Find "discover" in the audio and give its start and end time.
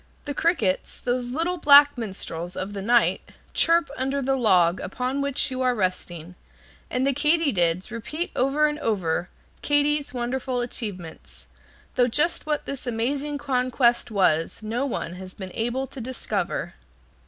16.01-16.73